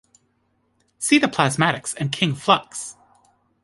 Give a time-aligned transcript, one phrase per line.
[0.97, 2.95] See the Plasmatics and King Flux.